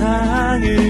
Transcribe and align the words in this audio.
세상을 0.00 0.89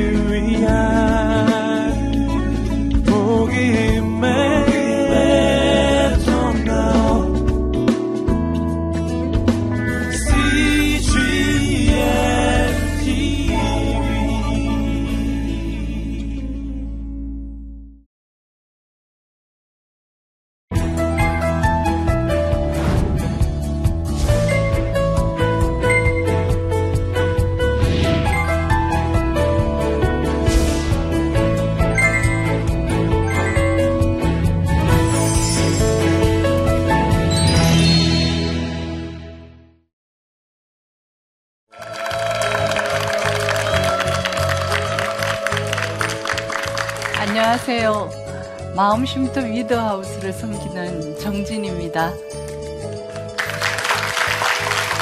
쉼터 49.10 49.40
위드하우스를 49.40 50.32
섬기는 50.32 51.18
정진입니다. 51.18 52.12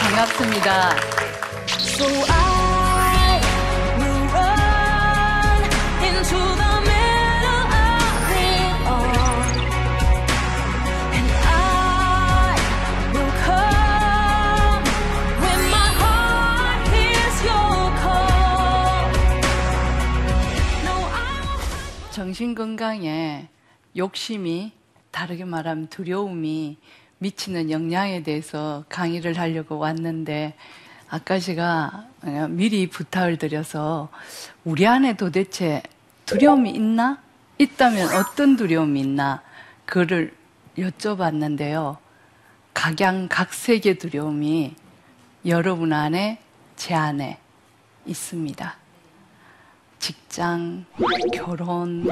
반갑습니다. 0.00 0.96
So 1.78 2.06
정신 22.10 22.54
건강에 22.54 23.48
욕심이 23.98 24.72
다르게 25.10 25.44
말하면 25.44 25.88
두려움이 25.88 26.78
미치는 27.18 27.70
영향에 27.70 28.22
대해서 28.22 28.84
강의를 28.88 29.38
하려고 29.38 29.78
왔는데 29.78 30.54
아까 31.10 31.38
제가 31.38 32.06
미리 32.48 32.88
부탁을 32.88 33.38
드려서 33.38 34.08
우리 34.64 34.86
안에 34.86 35.16
도대체 35.16 35.82
두려움이 36.26 36.70
있나? 36.70 37.20
있다면 37.58 38.14
어떤 38.14 38.56
두려움이 38.56 39.00
있나? 39.00 39.42
그를 39.84 40.32
여쭤봤는데요. 40.76 41.96
각양각색의 42.74 43.98
두려움이 43.98 44.76
여러분 45.46 45.92
안에 45.92 46.40
제 46.76 46.94
안에 46.94 47.38
있습니다. 48.06 48.76
직장, 50.08 50.86
결혼, 51.34 52.08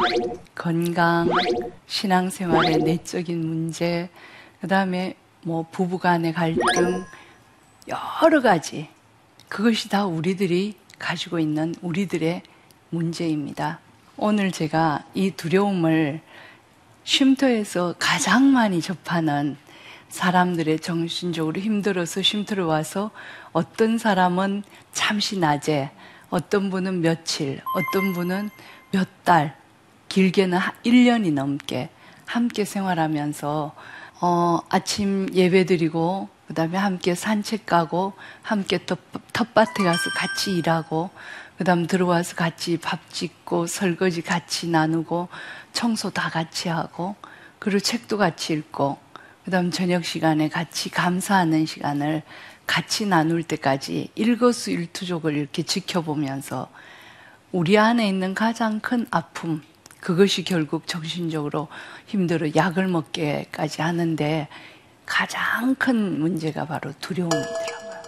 건강, 0.54 1.30
신앙생활의 1.86 2.76
내적인 2.80 3.38
문제, 3.38 4.10
그 4.60 4.68
다음에 4.68 5.16
뭐 5.42 5.64
부부간의 5.70 6.34
갈등, 6.34 7.06
여러 7.88 8.42
가지. 8.42 8.90
그것이 9.48 9.88
다 9.88 10.04
우리들이 10.04 10.76
가지고 10.98 11.38
있는 11.38 11.74
우리들의 11.80 12.42
문제입니다. 12.90 13.78
오늘 14.18 14.52
제가 14.52 15.06
이 15.14 15.30
두려움을 15.30 16.20
쉼터에서 17.04 17.94
가장 17.98 18.52
많이 18.52 18.82
접하는 18.82 19.56
사람들의 20.10 20.80
정신적으로 20.80 21.58
힘들어서 21.58 22.20
쉼터를 22.20 22.64
와서 22.64 23.10
어떤 23.52 23.96
사람은 23.96 24.64
잠시 24.92 25.38
낮에 25.38 25.92
어떤 26.30 26.70
분은 26.70 27.00
며칠, 27.00 27.60
어떤 27.74 28.12
분은 28.12 28.50
몇 28.90 29.24
달, 29.24 29.56
길게는 30.08 30.58
1년이 30.84 31.32
넘게 31.32 31.90
함께 32.24 32.64
생활하면서 32.64 33.74
어, 34.20 34.58
아침 34.68 35.28
예배 35.32 35.66
드리고 35.66 36.28
그다음에 36.48 36.78
함께 36.78 37.14
산책 37.14 37.66
가고 37.66 38.14
함께 38.42 38.84
텃, 38.86 38.98
텃밭에 39.32 39.84
가서 39.84 40.10
같이 40.10 40.56
일하고 40.56 41.10
그다음 41.58 41.86
들어와서 41.86 42.36
같이 42.36 42.76
밥 42.76 43.10
짓고 43.10 43.66
설거지 43.66 44.22
같이 44.22 44.68
나누고 44.68 45.28
청소 45.72 46.10
다 46.10 46.28
같이 46.28 46.68
하고 46.68 47.16
그리고 47.58 47.80
책도 47.80 48.18
같이 48.18 48.52
읽고 48.52 48.98
그다음 49.44 49.70
저녁 49.70 50.04
시간에 50.04 50.48
같이 50.48 50.90
감사하는 50.90 51.66
시간을 51.66 52.22
같이 52.66 53.06
나눌 53.06 53.42
때까지 53.42 54.10
일거수일투족을 54.14 55.36
이렇게 55.36 55.62
지켜보면서 55.62 56.68
우리 57.52 57.78
안에 57.78 58.08
있는 58.08 58.34
가장 58.34 58.80
큰 58.80 59.06
아픔, 59.10 59.62
그것이 60.00 60.44
결국 60.44 60.86
정신적으로 60.86 61.68
힘들어 62.06 62.48
약을 62.54 62.88
먹게까지 62.88 63.82
하는데 63.82 64.48
가장 65.04 65.74
큰 65.76 66.20
문제가 66.20 66.66
바로 66.66 66.92
두려움이더라고요. 67.00 68.02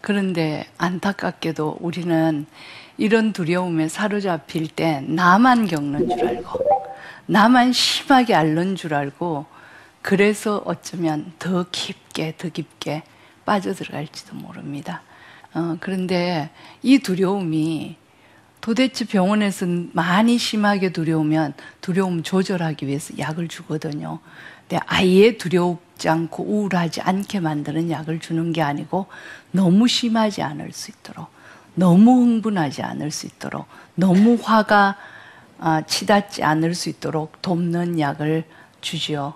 그런데 0.00 0.66
안타깝게도 0.78 1.78
우리는 1.80 2.46
이런 2.98 3.32
두려움에 3.32 3.88
사로잡힐 3.88 4.68
때 4.68 5.00
나만 5.00 5.68
겪는 5.68 6.08
줄 6.08 6.26
알고, 6.26 6.60
나만 7.26 7.72
심하게 7.72 8.34
앓는 8.34 8.74
줄 8.76 8.94
알고, 8.94 9.46
그래서 10.02 10.60
어쩌면 10.64 11.32
더 11.38 11.64
깊게, 11.70 12.34
더 12.36 12.48
깊게 12.48 13.04
빠져들어갈지도 13.44 14.36
모릅니다. 14.36 15.02
어, 15.54 15.76
그런데 15.80 16.50
이 16.82 16.98
두려움이 16.98 17.96
도대체 18.60 19.04
병원에서 19.04 19.66
많이 19.92 20.38
심하게 20.38 20.92
두려우면 20.92 21.54
두려움 21.80 22.22
조절하기 22.22 22.86
위해서 22.86 23.12
약을 23.18 23.48
주거든요. 23.48 24.20
근데 24.68 24.80
아예 24.86 25.36
두려우지 25.36 26.08
않고 26.08 26.44
우울하지 26.44 27.00
않게 27.00 27.40
만드는 27.40 27.90
약을 27.90 28.20
주는 28.20 28.52
게 28.52 28.62
아니고 28.62 29.06
너무 29.50 29.88
심하지 29.88 30.42
않을 30.42 30.72
수 30.72 30.92
있도록 30.92 31.28
너무 31.74 32.20
흥분하지 32.20 32.82
않을 32.82 33.10
수 33.10 33.26
있도록 33.26 33.66
너무 33.94 34.38
화가 34.40 34.96
아, 35.58 35.82
치닫지 35.82 36.42
않을 36.42 36.74
수 36.74 36.88
있도록 36.88 37.40
돕는 37.42 37.98
약을 37.98 38.44
주지요. 38.80 39.34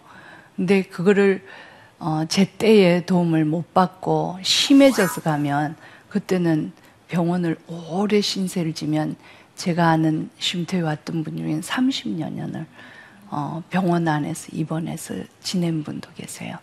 근데 0.56 0.82
그거를 0.82 1.44
어, 1.98 2.24
제때에 2.28 3.06
도움을 3.06 3.44
못 3.44 3.72
받고 3.72 4.38
심해져서 4.42 5.22
가면 5.22 5.76
그때는 6.08 6.72
병원을 7.08 7.56
오래 7.66 8.20
신세를 8.20 8.74
지면 8.74 9.16
제가 9.54 9.88
아는 9.88 10.28
쉼터에 10.38 10.80
왔던 10.80 11.24
분 11.24 11.36
중에 11.38 11.60
30여 11.60 12.30
년을 12.30 12.66
어, 13.28 13.62
병원 13.70 14.06
안에서 14.06 14.48
입원해서 14.52 15.14
지낸 15.42 15.82
분도 15.82 16.10
계세요. 16.14 16.58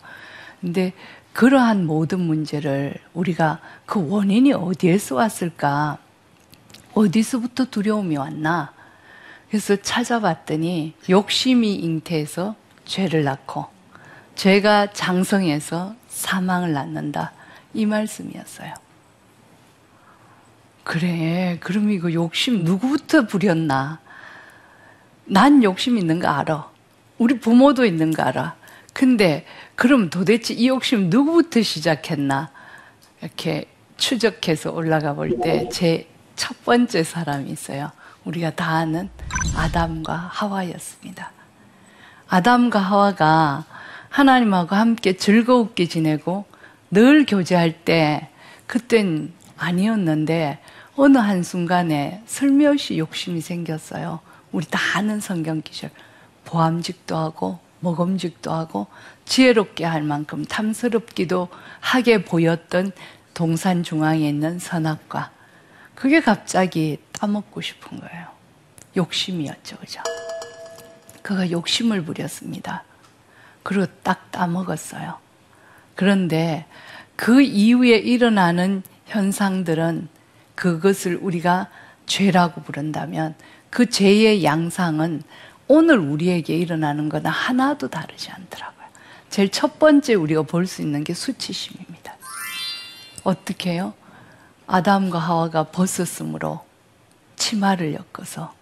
근데 0.60 0.92
그러한 1.32 1.84
모든 1.84 2.20
문제를 2.20 2.94
우리가 3.12 3.60
그 3.86 4.08
원인이 4.08 4.52
어디에서 4.52 5.16
왔을까? 5.16 5.98
어디서부터 6.94 7.66
두려움이 7.66 8.16
왔나? 8.16 8.72
그래서 9.48 9.76
찾아봤더니 9.76 10.94
욕심이 11.10 11.74
잉태해서 11.74 12.54
죄를 12.84 13.24
낳고 13.24 13.73
죄가 14.34 14.92
장성해서 14.92 15.94
사망을 16.08 16.72
낳는다. 16.72 17.32
이 17.72 17.86
말씀이었어요. 17.86 18.74
그래, 20.82 21.56
그럼 21.60 21.90
이거 21.90 22.12
욕심 22.12 22.62
누구부터 22.64 23.26
부렸나? 23.26 24.00
난 25.24 25.62
욕심 25.62 25.96
있는 25.96 26.20
거 26.20 26.28
알아. 26.28 26.68
우리 27.18 27.38
부모도 27.40 27.84
있는 27.86 28.12
거 28.12 28.22
알아. 28.22 28.54
근데 28.92 29.46
그럼 29.74 30.10
도대체 30.10 30.52
이 30.54 30.68
욕심 30.68 31.08
누구부터 31.10 31.62
시작했나? 31.62 32.50
이렇게 33.22 33.64
추적해서 33.96 34.72
올라가 34.72 35.14
볼 35.14 35.40
때 35.40 35.68
제 35.70 36.06
첫 36.36 36.64
번째 36.64 37.04
사람이 37.04 37.48
있어요. 37.50 37.92
우리가 38.24 38.50
다 38.50 38.68
아는 38.72 39.08
아담과 39.56 40.14
하와였습니다. 40.32 41.30
아담과 42.28 42.80
하와가 42.80 43.64
하나님하고 44.14 44.76
함께 44.76 45.16
즐거웠게 45.16 45.88
지내고 45.88 46.44
늘 46.92 47.26
교제할 47.26 47.84
때 47.84 48.28
그땐 48.68 49.32
아니었는데 49.56 50.60
어느 50.94 51.18
한순간에 51.18 52.22
슬며시 52.24 52.98
욕심이 52.98 53.40
생겼어요. 53.40 54.20
우리 54.52 54.66
다 54.66 54.78
아는 54.94 55.18
성경 55.18 55.62
기절. 55.62 55.90
보암직도 56.44 57.16
하고 57.16 57.58
먹음직도 57.80 58.52
하고 58.52 58.86
지혜롭게 59.24 59.84
할 59.84 60.04
만큼 60.04 60.44
탐스럽기도 60.44 61.48
하게 61.80 62.22
보였던 62.22 62.92
동산 63.34 63.82
중앙에 63.82 64.28
있는 64.28 64.60
선악과 64.60 65.32
그게 65.96 66.20
갑자기 66.20 66.98
따먹고 67.10 67.60
싶은 67.60 67.98
거예요. 67.98 68.28
욕심이었죠, 68.96 69.76
그죠? 69.78 70.00
그가 71.22 71.50
욕심을 71.50 72.04
부렸습니다. 72.04 72.84
그리고 73.64 73.86
딱 74.04 74.30
따먹었어요. 74.30 75.18
그런데 75.96 76.66
그 77.16 77.42
이후에 77.42 77.96
일어나는 77.96 78.82
현상들은 79.06 80.08
그것을 80.54 81.18
우리가 81.20 81.68
죄라고 82.06 82.62
부른다면 82.62 83.34
그 83.70 83.90
죄의 83.90 84.44
양상은 84.44 85.22
오늘 85.66 85.98
우리에게 85.98 86.56
일어나는 86.56 87.08
거나 87.08 87.30
하나도 87.30 87.88
다르지 87.88 88.30
않더라고요. 88.30 88.84
제일 89.30 89.48
첫 89.50 89.78
번째 89.80 90.14
우리가 90.14 90.42
볼 90.42 90.66
수 90.66 90.82
있는 90.82 91.02
게 91.02 91.14
수치심입니다. 91.14 92.16
어떻게 93.24 93.72
해요? 93.72 93.94
아담과 94.66 95.18
하와가 95.18 95.64
벗었으므로 95.64 96.64
치마를 97.36 97.94
엮어서 97.94 98.52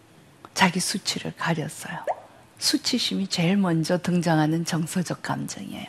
자기 0.54 0.80
수치를 0.80 1.34
가렸어요. 1.36 1.98
수치심이 2.62 3.26
제일 3.26 3.56
먼저 3.56 3.98
등장하는 3.98 4.64
정서적 4.64 5.20
감정이에요. 5.20 5.86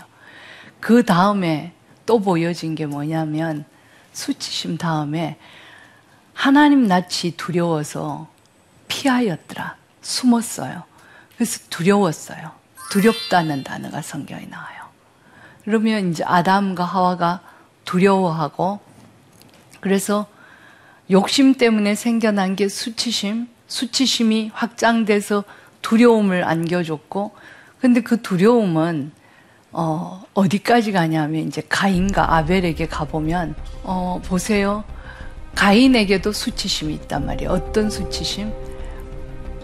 그 0.79 1.05
다음에 1.05 1.71
또 2.07 2.19
보여진 2.19 2.73
게 2.73 2.87
뭐냐면 2.87 3.63
수치심 4.11 4.79
다음에 4.79 5.37
하나님 6.33 6.87
낯이 6.87 7.35
두려워서 7.37 8.27
피하였더라. 8.87 9.77
숨었어요. 10.01 10.83
그래서 11.35 11.59
두려웠어요. 11.69 12.51
두렵다는 12.89 13.63
단어가 13.63 14.01
성경에 14.01 14.47
나와요. 14.47 14.81
그러면 15.65 16.09
이제 16.09 16.23
아담과 16.25 16.85
하와가 16.85 17.41
두려워하고 17.85 18.79
그래서 19.79 20.25
욕심 21.11 21.53
때문에 21.53 21.93
생겨난 21.93 22.55
게 22.55 22.67
수치심, 22.67 23.47
수치심이 23.67 24.49
확장돼서 24.55 25.43
두려움을 25.83 26.43
안겨줬고, 26.43 27.31
근데 27.79 28.01
그 28.01 28.21
두려움은 28.21 29.11
어, 29.71 30.23
어디까지 30.33 30.91
가냐면 30.91 31.47
이제 31.47 31.61
가인과 31.67 32.35
아벨에게 32.37 32.87
가보면 32.87 33.55
어, 33.83 34.21
보세요. 34.23 34.83
가인에게도 35.55 36.31
수치심이 36.31 36.93
있단 36.95 37.25
말이에요. 37.25 37.51
어떤 37.51 37.89
수치심? 37.89 38.51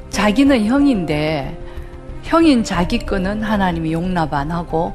자기는 0.10 0.66
형인데 0.66 1.58
형인 2.24 2.64
자기 2.64 3.00
거는 3.00 3.44
하나님이 3.44 3.94
용납 3.94 4.34
안 4.34 4.52
하고 4.52 4.94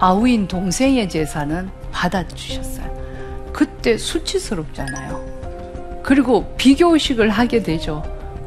아우인 0.00 0.48
동생의 0.48 1.08
제사는 1.08 1.68
받아주셨어요. 1.92 3.50
그때 3.52 3.98
수치스럽잖아요. 3.98 6.00
그리고 6.02 6.54
비교의식을 6.56 7.30
하게 7.30 7.62
되죠. 7.62 8.02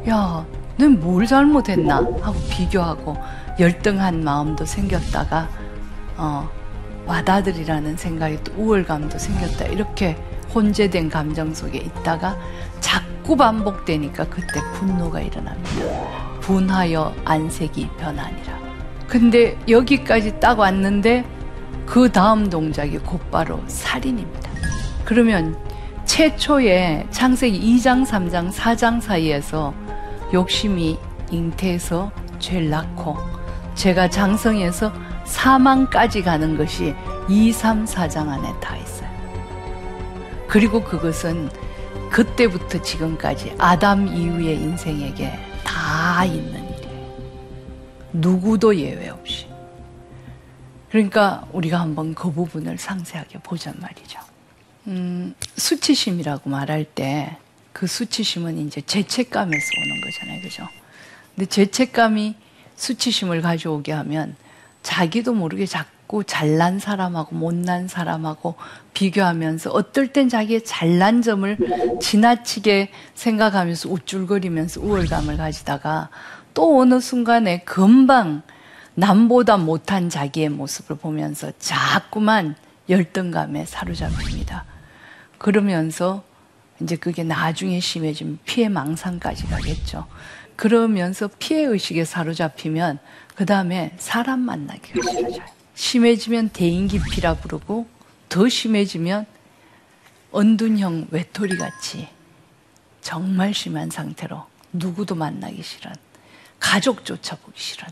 야, 0.10 0.46
넌 0.78 1.00
뭘 1.00 1.26
잘못했나? 1.26 1.98
하고 1.98 2.36
비교하고 2.50 3.16
열등한 3.60 4.24
마음도 4.24 4.66
생겼다가, 4.66 5.48
어, 6.18 6.50
받아들이라는 7.08 7.98
생각이 7.98 8.44
또 8.44 8.52
우월감도 8.58 9.18
생겼다. 9.18 9.66
이렇게 9.66 10.18
혼재된 10.54 11.10
감정 11.10 11.54
속에 11.54 11.78
있다가 11.78 12.38
자꾸 12.80 13.36
반복되니까 13.36 14.26
그때 14.26 14.60
분노가 14.74 15.22
일어납니다. 15.22 16.40
분하여 16.42 17.14
안색이 17.26 17.90
변하니라. 17.98 18.60
근데 19.08 19.58
여기까지 19.70 20.40
딱 20.40 20.60
왔는데 20.60 21.24
그 21.86 22.12
다음 22.12 22.50
동작이 22.50 22.98
곧바로 23.00 23.62
살인입니다. 23.68 24.50
그러면 25.06 25.56
최초의 26.06 27.08
창세기 27.12 27.60
2장, 27.78 28.06
3장, 28.06 28.52
4장 28.52 29.00
사이에서 29.02 29.74
욕심이 30.36 31.00
잉태해서 31.32 32.12
죄를 32.40 32.70
낳고 32.70 33.16
죄가 33.76 34.10
장성해서 34.10 34.92
사망까지 35.24 36.24
가는 36.24 36.58
것이 36.58 36.94
2, 37.30 37.54
3, 37.54 37.86
4장 37.86 38.28
안에 38.28 38.54
다 38.60 38.76
있어요. 38.76 39.10
그리고 40.48 40.84
그것은 40.84 41.50
그때부터 42.12 42.82
지금까지 42.82 43.56
아담 43.58 44.08
이후의 44.08 44.58
인생에게 44.58 45.40
다 45.64 46.26
있는 46.26 46.64
일이에요. 46.70 47.14
누구도 48.12 48.76
예외 48.76 49.10
없이. 49.10 49.48
그러니까 50.92 51.48
우리가 51.54 51.80
한번 51.80 52.14
그 52.14 52.30
부분을 52.32 52.78
상세하게 52.78 53.40
보자 53.40 53.74
말이죠. 53.80 54.20
음, 54.88 55.34
수치심이라고 55.56 56.50
말할 56.50 56.84
때 56.84 57.38
그 57.76 57.88
수치심은 57.88 58.58
이제 58.58 58.80
죄책감에서 58.80 59.68
오는 59.84 60.02
거잖아요. 60.02 60.42
그죠? 60.42 60.66
근데 61.36 61.46
죄책감이 61.46 62.36
수치심을 62.78 63.42
가져오게 63.42 63.92
하면 63.92 64.38
자기도 64.82 65.34
모르게 65.34 65.66
자꾸 65.66 66.24
잘난 66.24 66.80
사람하고 66.80 67.36
못난 67.36 67.90
사람하고 67.90 68.56
비교하면서 68.94 69.72
어떨 69.72 70.08
땐 70.14 70.30
자기의 70.30 70.64
잘난 70.64 71.22
점을 71.22 71.58
지나치게 72.02 72.92
생각하면서 73.14 73.90
우쭐거리면서 73.90 74.80
우월감을 74.80 75.36
가지다가 75.36 76.08
또 76.54 76.80
어느 76.80 77.02
순간에 77.02 77.60
금방 77.66 78.42
남보다 78.94 79.58
못한 79.58 80.10
자기의 80.10 80.48
모습을 80.48 80.96
보면서 80.96 81.52
자꾸만 81.60 82.56
열등감에 82.88 83.66
사로잡힙니다. 83.66 84.64
그러면서 85.38 86.24
이제 86.82 86.96
그게 86.96 87.24
나중에 87.24 87.80
심해지면 87.80 88.40
피해 88.46 88.70
망상까지 88.70 89.48
가겠죠. 89.48 90.08
그러면서 90.56 91.30
피해 91.40 91.64
의식에 91.64 92.06
사로잡히면 92.06 93.00
그 93.36 93.46
다음에 93.46 93.94
사람 93.98 94.42
만나기가 94.42 95.12
싫어져요. 95.12 95.46
심해지면 95.74 96.50
대인기피라 96.50 97.36
부르고 97.36 97.88
더 98.30 98.50
심해지면 98.50 99.26
언둔형 100.32 101.08
외톨이 101.12 101.58
같이 101.58 102.08
정말 103.02 103.54
심한 103.54 103.90
상태로 103.90 104.46
누구도 104.74 105.16
만나기 105.16 105.62
싫은 105.62 105.92
가족조차 106.60 107.38
보기 107.38 107.60
싫은 107.60 107.88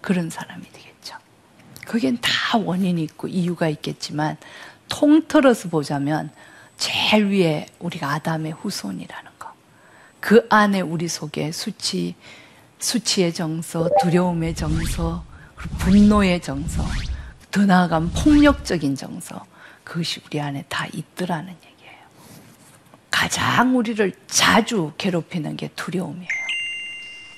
그런 0.00 0.30
사람이 0.30 0.64
되겠죠. 0.70 1.16
그겐 1.86 2.18
다 2.20 2.58
원인이 2.58 3.02
있고 3.04 3.28
이유가 3.28 3.68
있겠지만 3.68 4.36
통틀어서 4.88 5.68
보자면 5.70 6.30
제일 6.78 7.26
위에 7.26 7.66
우리가 7.80 8.12
아담의 8.12 8.52
후손이라는 8.52 9.30
거. 9.38 9.52
그 10.20 10.46
안에 10.48 10.80
우리 10.80 11.08
속에 11.08 11.52
수치, 11.52 12.14
수치의 12.78 13.34
정서, 13.34 13.90
두려움의 14.00 14.54
정서, 14.54 15.24
분노의 15.78 16.40
정서, 16.40 16.84
더 17.50 17.66
나아가면 17.66 18.12
폭력적인 18.12 18.94
정서, 18.94 19.44
그것이 19.84 20.20
우리 20.26 20.40
안에 20.40 20.64
다 20.68 20.86
있더라는 20.92 21.48
얘기예요. 21.48 21.98
가장 23.10 23.76
우리를 23.76 24.12
자주 24.28 24.92
괴롭히는 24.98 25.56
게 25.56 25.68
두려움이에요. 25.74 26.28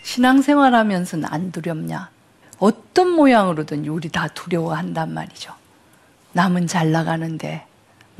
신앙생활 0.04 0.74
하면서는 0.74 1.26
안 1.26 1.52
두렵냐? 1.52 2.10
어떤 2.58 3.10
모양으로든 3.10 3.86
우리 3.86 4.10
다 4.10 4.28
두려워한단 4.28 5.14
말이죠. 5.14 5.54
남은 6.32 6.66
잘 6.66 6.92
나가는데, 6.92 7.66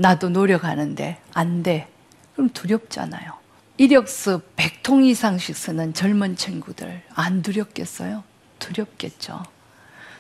나도 0.01 0.31
노력하는데 0.31 1.19
안 1.35 1.63
돼. 1.63 1.87
그럼 2.33 2.49
두렵잖아요. 2.55 3.33
이력서 3.77 4.41
100통 4.57 5.05
이상씩 5.05 5.55
쓰는 5.55 5.93
젊은 5.93 6.37
친구들 6.37 7.03
안 7.15 7.43
두렵겠어요? 7.43 8.25
두렵겠죠. 8.59 9.43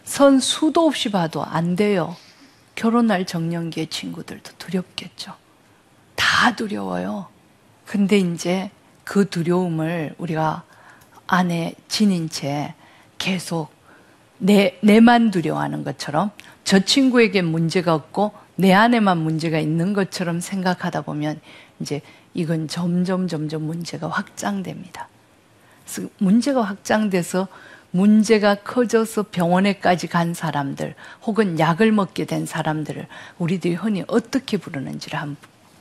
선 0.04 0.38
수도 0.38 0.86
없이 0.86 1.10
봐도 1.10 1.42
안 1.42 1.76
돼요. 1.76 2.14
결혼할 2.74 3.24
정년기의 3.24 3.86
친구들도 3.86 4.52
두렵겠죠. 4.58 5.34
다 6.14 6.54
두려워요. 6.54 7.28
근데 7.86 8.18
이제 8.18 8.70
그 9.04 9.30
두려움을 9.30 10.14
우리가 10.18 10.64
안에 11.26 11.74
지닌 11.88 12.28
채 12.28 12.74
계속 13.16 13.70
내, 14.36 14.78
내만 14.82 15.30
두려워하는 15.30 15.84
것처럼 15.84 16.32
저 16.64 16.80
친구에게 16.80 17.40
문제가 17.40 17.94
없고 17.94 18.32
내 18.60 18.74
안에만 18.74 19.16
문제가 19.16 19.58
있는 19.58 19.94
것처럼 19.94 20.40
생각하다 20.40 21.00
보면 21.02 21.40
이제 21.80 22.02
이건 22.34 22.68
점점 22.68 23.26
점점 23.26 23.62
문제가 23.62 24.08
확장됩니다. 24.08 25.08
문제가 26.18 26.62
확장돼서 26.62 27.48
문제가 27.90 28.56
커져서 28.56 29.24
병원에까지 29.32 30.06
간 30.08 30.34
사람들 30.34 30.94
혹은 31.22 31.58
약을 31.58 31.90
먹게 31.90 32.26
된 32.26 32.44
사람들을 32.44 33.08
우리들이 33.38 33.74
흔히 33.74 34.04
어떻게 34.06 34.58
부르는지를 34.58 35.18
한번 35.18 35.36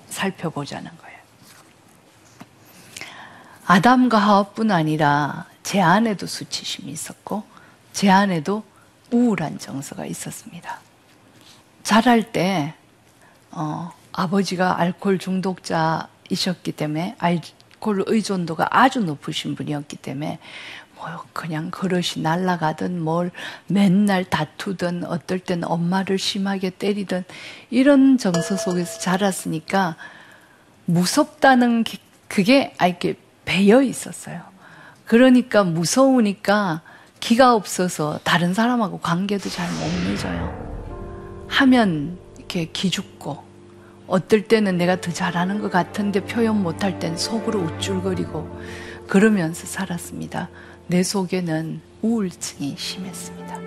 살펴보자는 0.07 0.89
거예요. 0.89 1.19
아담과 3.67 4.17
하와뿐 4.17 4.71
아니라 4.71 5.45
제 5.61 5.81
안에도 5.81 6.25
수치심이 6.25 6.89
있었고 6.91 7.43
제 7.91 8.09
안에도 8.09 8.63
우울한 9.11 9.59
정서가 9.59 10.05
있었습니다. 10.05 10.79
자랄 11.83 12.31
때 12.31 12.73
어, 13.51 13.91
아버지가 14.11 14.79
알코올 14.79 15.17
중독자이셨기 15.19 16.73
때문에 16.73 17.15
알, 17.17 17.41
알코올 17.79 18.03
의존도가 18.07 18.67
아주 18.71 18.99
높으신 18.99 19.55
분이었기 19.55 19.97
때문에 19.97 20.39
뭐 20.95 21.25
그냥 21.31 21.71
그릇이 21.71 22.21
날아가든 22.21 23.01
뭘 23.01 23.31
맨날 23.67 24.25
다투든 24.25 25.05
어떨 25.05 25.39
땐 25.39 25.63
엄마를 25.63 26.19
심하게 26.19 26.69
때리든 26.69 27.23
이런 27.69 28.17
정서 28.17 28.57
속에서 28.57 28.99
자랐으니까 28.99 29.95
무섭다는 30.85 31.85
그게 32.27 32.75
이렇게 32.81 33.15
배어 33.45 33.81
있었어요. 33.81 34.41
그러니까 35.05 35.63
무서우니까 35.63 36.81
기가 37.19 37.55
없어서 37.55 38.19
다른 38.23 38.53
사람하고 38.53 38.99
관계도 38.99 39.49
잘 39.49 39.67
못 39.71 40.09
맺어요. 40.09 40.68
하면 41.49 42.17
이렇게 42.37 42.65
기죽고 42.65 43.37
어떨 44.07 44.47
때는 44.47 44.77
내가 44.77 45.01
더 45.01 45.11
잘하는 45.11 45.59
것 45.59 45.71
같은데 45.71 46.21
표현 46.21 46.63
못할 46.63 46.99
땐 46.99 47.17
속으로 47.17 47.59
우쭐거리고 47.59 48.59
그러면서 49.07 49.67
살았습니다. 49.67 50.49
내 50.87 51.03
속에는 51.03 51.81
우울증이 52.01 52.75
심했습니다. 52.77 53.59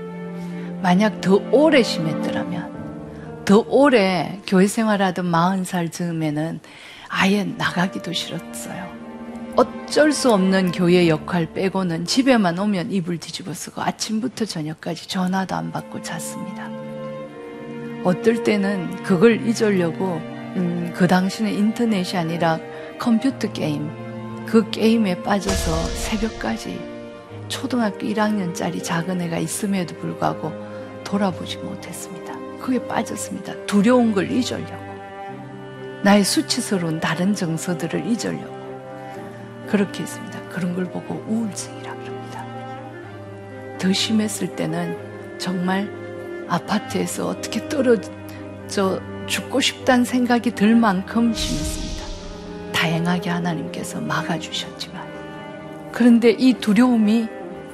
만약 0.82 1.20
더 1.20 1.40
오래 1.52 1.82
심했더라면 1.82 3.44
더 3.44 3.64
오래 3.68 4.40
교회 4.46 4.66
생활하던 4.66 5.30
40살 5.30 5.92
즈음에는 5.92 6.60
아예 7.08 7.44
나가기도 7.44 8.12
싫었어요. 8.12 8.90
어쩔 9.54 10.12
수 10.12 10.32
없는 10.32 10.72
교회 10.72 11.08
역할 11.08 11.52
빼고는 11.52 12.06
집에만 12.06 12.58
오면 12.58 12.90
이불 12.90 13.18
뒤집어 13.18 13.52
쓰고 13.52 13.82
아침부터 13.82 14.46
저녁까지 14.46 15.08
전화도 15.08 15.54
안 15.54 15.70
받고 15.70 16.02
잤습니다. 16.02 16.81
어떨 18.04 18.42
때는 18.42 19.02
그걸 19.04 19.46
잊으려고 19.46 20.20
음, 20.56 20.92
그 20.94 21.06
당시는 21.06 21.52
인터넷이 21.52 22.18
아니라 22.18 22.58
컴퓨터 22.98 23.50
게임 23.52 23.90
그 24.46 24.70
게임에 24.70 25.22
빠져서 25.22 25.72
새벽까지 25.94 26.92
초등학교 27.48 28.06
1학년짜리 28.06 28.82
작은 28.82 29.20
애가 29.20 29.38
있음에도 29.38 29.94
불구하고 29.96 30.52
돌아보지 31.04 31.58
못했습니다. 31.58 32.34
그게 32.60 32.84
빠졌습니다. 32.86 33.54
두려운 33.66 34.12
걸 34.12 34.30
잊으려고. 34.30 34.82
나의 36.02 36.24
수치스러운 36.24 37.00
다른 37.00 37.34
정서들을 37.34 38.06
잊으려고. 38.06 38.62
그렇게 39.68 40.02
했습니다. 40.02 40.40
그런 40.48 40.74
걸 40.74 40.84
보고 40.86 41.22
우울증이라 41.28 41.94
그럽니다. 41.94 42.46
더 43.78 43.92
심했을 43.92 44.56
때는 44.56 45.38
정말 45.38 46.01
아파트에서 46.52 47.28
어떻게 47.28 47.66
떨어져 47.68 49.00
죽고 49.26 49.60
싶다는 49.60 50.04
생각이 50.04 50.50
들 50.50 50.76
만큼 50.76 51.32
심했습니다. 51.32 52.02
다행하게 52.72 53.30
하나님께서 53.30 54.00
막아주셨지만. 54.00 55.02
그런데 55.92 56.30
이 56.30 56.52
두려움이 56.54 57.28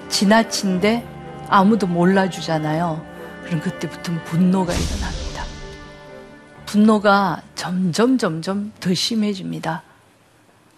지나친데 0.08 1.04
아무도 1.48 1.86
몰라주잖아요. 1.86 3.04
그럼 3.44 3.60
그때부터 3.60 4.12
분노가 4.24 4.72
일어납니다. 4.72 5.44
분노가 6.66 7.42
점점 7.54 8.18
점점 8.18 8.72
더 8.78 8.94
심해집니다. 8.94 9.82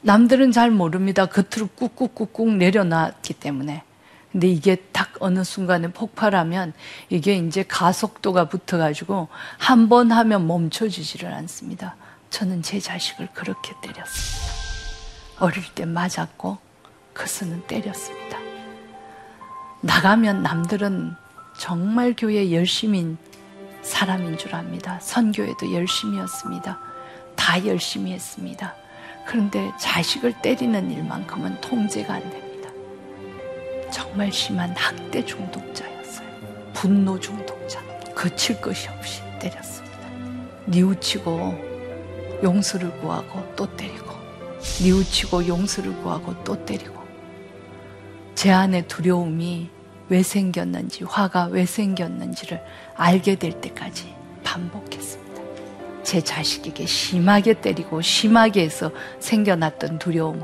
남들은 0.02 0.52
잘 0.52 0.71
모릅니다. 0.71 1.26
겉으로 1.26 1.69
꾹꾹꾹꾹 1.75 2.52
내려놨기 2.52 3.35
때문에. 3.35 3.83
근데 4.32 4.49
이게 4.49 4.76
딱 4.92 5.10
어느 5.20 5.42
순간에 5.42 5.88
폭발하면 5.88 6.72
이게 7.08 7.34
이제 7.37 7.64
가속도가 7.64 8.49
붙어가지고 8.49 9.28
한 9.58 9.88
번 9.88 10.12
하면 10.12 10.46
멈춰지지를 10.46 11.32
않습니다. 11.34 11.96
저는 12.30 12.62
제 12.62 12.78
자식을 12.78 13.28
그렇게 13.34 13.72
때렸습니다. 13.82 14.54
어릴 15.40 15.64
때 15.75 15.84
맞았고, 15.84 16.58
커서는 17.14 17.66
때렸습니다. 17.66 18.38
나가면 19.80 20.42
남들은 20.42 21.16
정말 21.58 22.14
교회 22.16 22.52
열심인 22.52 23.18
사람인 23.82 24.38
줄 24.38 24.54
압니다. 24.54 25.00
선교에도 25.00 25.72
열심이었습니다. 25.72 26.78
다 27.34 27.66
열심히 27.66 28.12
했습니다. 28.12 28.75
그런데 29.26 29.72
자식을 29.80 30.40
때리는 30.42 30.90
일만큼은 30.90 31.60
통제가 31.62 32.14
안 32.14 32.20
됩니다. 32.30 32.50
정말 33.90 34.32
심한 34.32 34.70
학대 34.76 35.25
중독자였어요. 35.25 36.28
분노 36.73 37.18
중독자. 37.18 37.80
거칠 38.14 38.61
것이 38.61 38.88
없이 38.88 39.23
때렸습니다. 39.38 39.99
뉘우치고 40.66 42.40
용서를 42.42 42.90
구하고 43.00 43.54
또 43.56 43.66
때리고 43.76 44.14
뉘우치고 44.82 45.47
용서를 45.47 45.94
구하고 46.02 46.35
또 46.44 46.64
때리고 46.64 47.00
제 48.35 48.50
안에 48.50 48.87
두려움이 48.87 49.70
왜 50.09 50.23
생겼는지, 50.23 51.04
화가 51.04 51.47
왜 51.47 51.64
생겼는지를 51.66 52.61
알게 52.97 53.37
될 53.37 53.61
때까지 53.61 54.14
반복했습니다. 54.42 55.42
제 56.02 56.20
자식에게 56.20 56.87
심하게 56.87 57.54
때리고 57.54 58.00
심하게 58.00 58.62
해서 58.62 58.90
생겨났던 59.20 59.99
두려움. 59.99 60.42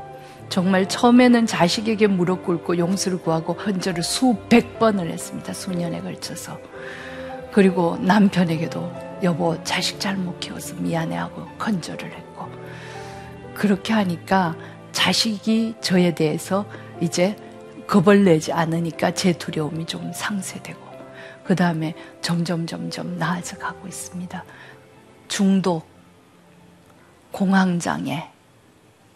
정말 0.49 0.87
처음에는 0.87 1.45
자식에게 1.45 2.07
무릎 2.07 2.43
꿇고 2.45 2.77
용서를 2.77 3.19
구하고 3.19 3.53
헌절을 3.53 4.03
수백 4.03 4.79
번을 4.79 5.09
했습니다. 5.11 5.53
수년에 5.53 6.01
걸쳐서. 6.01 6.59
그리고 7.51 7.97
남편에게도 8.01 9.19
여보 9.23 9.61
자식 9.63 9.99
잘 9.99 10.15
못 10.15 10.39
키워서 10.39 10.75
미안해하고 10.75 11.45
건절을 11.57 12.11
했고 12.11 12.47
그렇게 13.55 13.93
하니까 13.93 14.55
자식이 14.91 15.75
저에 15.81 16.13
대해서 16.13 16.65
이제 17.01 17.35
겁을 17.87 18.23
내지 18.23 18.51
않으니까 18.51 19.13
제 19.13 19.33
두려움이 19.33 19.85
좀 19.85 20.11
상쇄되고 20.13 20.79
그 21.43 21.55
다음에 21.55 21.95
점점 22.21 22.67
점점 22.67 23.17
나아져 23.17 23.57
가고 23.57 23.87
있습니다. 23.87 24.43
중독, 25.27 25.87
공황장애, 27.31 28.29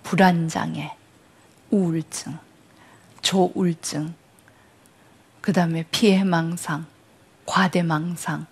불안장애, 0.03 0.95
우울증, 1.71 2.37
조울증, 3.21 4.13
그 5.41 5.53
다음에 5.53 5.85
피해망상, 5.91 6.85
과대망상, 7.45 8.45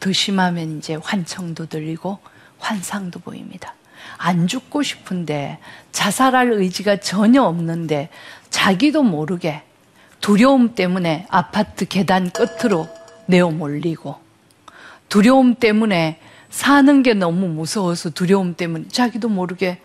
더 0.00 0.12
심하면 0.12 0.78
이제 0.78 0.94
환청도 0.96 1.66
들리고 1.66 2.18
환상도 2.58 3.20
보입니다. 3.20 3.74
안 4.18 4.46
죽고 4.46 4.82
싶은데 4.82 5.58
자살할 5.92 6.52
의지가 6.52 6.98
전혀 7.00 7.42
없는데 7.42 8.08
자기도 8.50 9.02
모르게 9.02 9.62
두려움 10.20 10.74
때문에 10.74 11.26
아파트 11.30 11.86
계단 11.86 12.30
끝으로 12.30 12.88
내어 13.26 13.50
몰리고 13.50 14.16
두려움 15.08 15.54
때문에 15.54 16.20
사는 16.50 17.02
게 17.02 17.14
너무 17.14 17.48
무서워서 17.48 18.10
두려움 18.10 18.54
때문에 18.54 18.88
자기도 18.88 19.28
모르게 19.28 19.80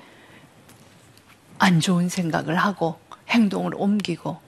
안 1.61 1.79
좋은 1.79 2.09
생각을 2.09 2.55
하고 2.55 2.97
행동을 3.29 3.75
옮기고 3.75 4.39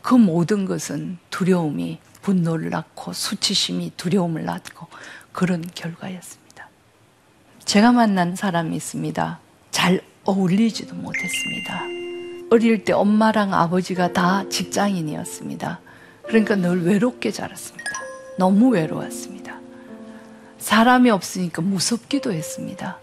그 0.00 0.14
모든 0.14 0.64
것은 0.64 1.18
두려움이 1.28 1.98
분노를 2.22 2.70
낳고 2.70 3.12
수치심이 3.12 3.92
두려움을 3.98 4.46
낳고 4.46 4.86
그런 5.32 5.62
결과였습니다. 5.74 6.70
제가 7.66 7.92
만난 7.92 8.36
사람이 8.36 8.74
있습니다. 8.74 9.38
잘 9.70 10.00
어울리지도 10.24 10.94
못했습니다. 10.94 11.82
어릴 12.50 12.86
때 12.86 12.94
엄마랑 12.94 13.52
아버지가 13.52 14.14
다 14.14 14.48
직장인이었습니다. 14.48 15.80
그러니까 16.26 16.56
늘 16.56 16.86
외롭게 16.86 17.30
자랐습니다. 17.30 17.90
너무 18.38 18.70
외로웠습니다. 18.70 19.58
사람이 20.56 21.10
없으니까 21.10 21.60
무섭기도 21.60 22.32
했습니다. 22.32 22.98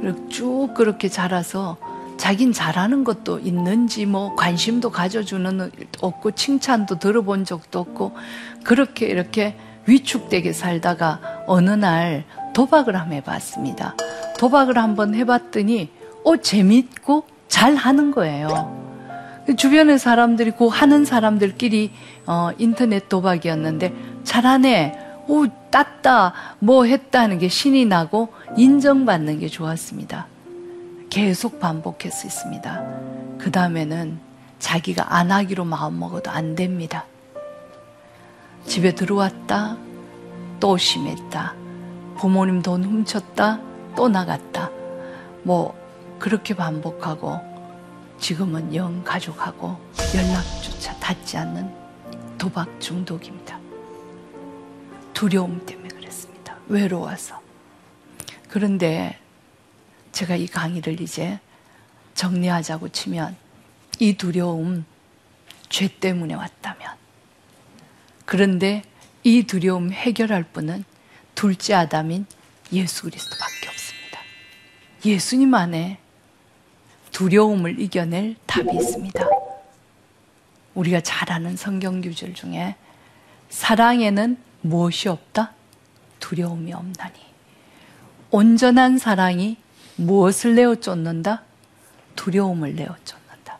그리고 0.00 0.28
쭉 0.28 0.74
그렇게 0.74 1.08
자라서 1.08 1.78
자긴 2.18 2.52
잘하는 2.52 3.04
것도 3.04 3.38
있는지 3.38 4.04
뭐 4.04 4.34
관심도 4.34 4.90
가져주는 4.90 5.70
없고 6.00 6.32
칭찬도 6.32 6.98
들어본 6.98 7.44
적도 7.44 7.78
없고 7.78 8.16
그렇게 8.64 9.06
이렇게 9.06 9.56
위축되게 9.86 10.52
살다가 10.52 11.44
어느 11.46 11.70
날 11.70 12.24
도박을 12.52 12.96
한번 12.96 13.14
해봤습니다. 13.14 13.94
도박을 14.38 14.76
한번 14.76 15.14
해봤더니 15.14 15.88
어 16.24 16.36
재밌고 16.36 17.24
잘 17.48 17.74
하는 17.74 18.10
거예요. 18.10 18.76
주변의 19.56 19.98
사람들이 19.98 20.50
그 20.50 20.66
하는 20.66 21.04
사람들끼리 21.04 21.92
어, 22.26 22.50
인터넷 22.58 23.08
도박이었는데 23.08 23.94
잘하네. 24.24 25.06
오, 25.26 25.46
땄다. 25.70 26.34
뭐 26.58 26.84
했다는 26.84 27.38
게 27.38 27.48
신이 27.48 27.86
나고 27.86 28.28
인정받는 28.56 29.40
게 29.40 29.48
좋았습니다. 29.48 30.26
계속 31.10 31.58
반복했 31.58 32.24
있습니다. 32.24 33.38
그 33.38 33.50
다음에는 33.50 34.20
자기가 34.58 35.14
안 35.14 35.30
하기로 35.30 35.64
마음먹어도 35.64 36.30
안 36.30 36.54
됩니다. 36.54 37.06
집에 38.66 38.94
들어왔다. 38.94 39.76
또 40.60 40.76
심했다. 40.76 41.54
부모님 42.18 42.62
돈 42.62 42.84
훔쳤다. 42.84 43.60
또 43.96 44.08
나갔다. 44.08 44.70
뭐, 45.42 45.74
그렇게 46.18 46.54
반복하고 46.54 47.40
지금은 48.18 48.74
영 48.74 49.02
가족하고 49.04 49.76
연락조차 50.14 50.98
닿지 50.98 51.36
않는 51.38 51.72
도박 52.36 52.80
중독입니다. 52.80 53.58
두려움 55.14 55.64
때문에 55.64 55.88
그랬습니다. 55.88 56.56
외로워서. 56.66 57.40
그런데 58.48 59.18
제가 60.18 60.34
이 60.34 60.48
강의를 60.48 61.00
이제 61.00 61.38
정리하자고 62.14 62.88
치면 62.88 63.36
이 64.00 64.14
두려움 64.14 64.84
죄 65.68 65.86
때문에 65.86 66.34
왔다면 66.34 66.96
그런데 68.24 68.82
이 69.22 69.44
두려움 69.44 69.92
해결할 69.92 70.42
분은 70.42 70.82
둘째 71.36 71.74
아담인 71.74 72.26
예수 72.72 73.04
그리스도밖에 73.04 73.68
없습니다. 73.68 74.18
예수님 75.04 75.54
안에 75.54 75.98
두려움을 77.12 77.78
이겨낼 77.78 78.34
답이 78.46 78.74
있습니다. 78.74 79.24
우리가 80.74 81.00
잘 81.00 81.30
아는 81.30 81.56
성경 81.56 82.00
규절 82.00 82.34
중에 82.34 82.74
사랑에는 83.50 84.36
무엇이 84.62 85.08
없다? 85.08 85.52
두려움이 86.18 86.72
없나니. 86.72 87.14
온전한 88.32 88.98
사랑이 88.98 89.58
무엇을 89.98 90.54
내어 90.54 90.76
쫓는다? 90.76 91.42
두려움을 92.14 92.74
내어 92.74 92.94
쫓는다. 93.04 93.58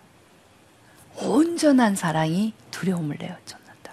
온전한 1.16 1.97
사랑이 1.97 2.52
두려움을 2.71 3.16
내어 3.18 3.35
쫓는다. 3.45 3.92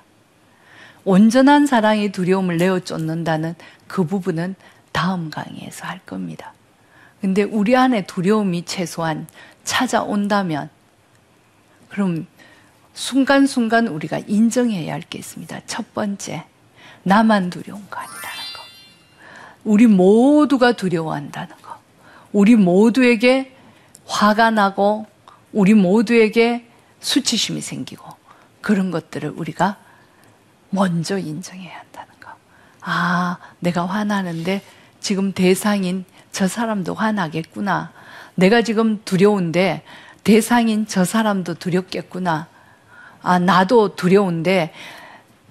온전한 1.03 1.65
사랑이 1.65 2.11
두려움을 2.11 2.57
내어 2.57 2.79
쫓는다는 2.79 3.55
그 3.87 4.05
부분은 4.05 4.55
다음 4.91 5.29
강의에서 5.29 5.85
할 5.87 5.99
겁니다. 6.05 6.53
근데 7.19 7.43
우리 7.43 7.75
안에 7.75 8.05
두려움이 8.05 8.65
최소한 8.65 9.27
찾아온다면 9.63 10.69
그럼 11.89 12.27
순간순간 12.93 13.87
우리가 13.87 14.19
인정해야 14.19 14.93
할 14.93 15.01
게 15.01 15.17
있습니다. 15.17 15.61
첫 15.65 15.93
번째, 15.93 16.45
나만 17.03 17.49
두려운 17.49 17.89
거 17.89 17.99
아니라는 17.99 18.21
거. 18.53 18.61
우리 19.63 19.87
모두가 19.87 20.73
두려워한다는 20.73 21.55
거. 21.61 21.64
우리 22.35 22.57
모두에게 22.57 23.55
화가 24.05 24.51
나고 24.51 25.05
우리 25.53 25.73
모두에게 25.73 26.67
수치심이 26.99 27.61
생기고 27.61 28.05
그런 28.59 28.91
것들을 28.91 29.29
우리가 29.37 29.77
먼저 30.69 31.17
인정해야 31.17 31.79
한다는 31.79 32.09
거. 32.19 32.31
아, 32.81 33.37
내가 33.59 33.85
화나는데 33.85 34.61
지금 34.99 35.31
대상인 35.31 36.03
저 36.33 36.49
사람도 36.49 36.93
화나겠구나. 36.93 37.93
내가 38.35 38.63
지금 38.63 39.01
두려운데 39.05 39.83
대상인 40.25 40.87
저 40.87 41.05
사람도 41.05 41.53
두렵겠구나. 41.53 42.47
아, 43.21 43.39
나도 43.39 43.95
두려운데 43.95 44.73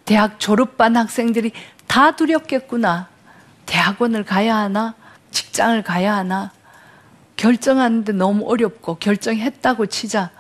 대학 0.04 0.38
졸업반 0.38 0.98
학생들이 0.98 1.52
다 1.86 2.14
두렵겠구나. 2.14 3.08
대학원을 3.64 4.24
가야 4.24 4.56
하나? 4.56 4.94
직장을 5.30 5.82
가야 5.82 6.16
하나? 6.16 6.52
결정하는데 7.36 8.12
너무 8.12 8.48
어렵고 8.48 8.96
결정했다고 8.96 9.86
치자 9.86 10.30